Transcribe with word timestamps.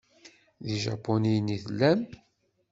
D 0.63 0.65
ijapuniyen 0.75 1.55
i 1.55 1.57
tellam? 1.63 1.99